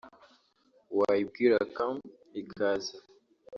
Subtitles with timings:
[0.99, 2.03] wayibwira “come”
[2.41, 2.95] ikaza